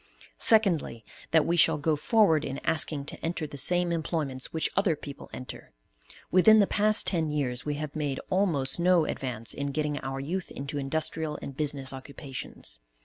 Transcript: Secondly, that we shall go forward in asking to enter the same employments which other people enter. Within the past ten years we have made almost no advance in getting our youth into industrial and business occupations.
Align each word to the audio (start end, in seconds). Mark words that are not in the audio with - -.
Secondly, 0.39 1.05
that 1.29 1.45
we 1.45 1.55
shall 1.55 1.77
go 1.77 1.95
forward 1.95 2.43
in 2.43 2.57
asking 2.63 3.05
to 3.05 3.23
enter 3.23 3.45
the 3.45 3.55
same 3.55 3.91
employments 3.91 4.51
which 4.51 4.71
other 4.75 4.95
people 4.95 5.29
enter. 5.31 5.73
Within 6.31 6.57
the 6.57 6.65
past 6.65 7.05
ten 7.05 7.29
years 7.29 7.65
we 7.67 7.75
have 7.75 7.95
made 7.95 8.19
almost 8.31 8.79
no 8.79 9.05
advance 9.05 9.53
in 9.53 9.67
getting 9.67 9.99
our 9.99 10.19
youth 10.19 10.49
into 10.49 10.79
industrial 10.79 11.37
and 11.43 11.55
business 11.55 11.93
occupations. 11.93 12.79